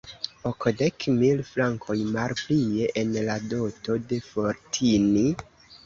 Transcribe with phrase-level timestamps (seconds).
[0.51, 5.33] Okdek mil frankoj malplie en la doto de Fotini?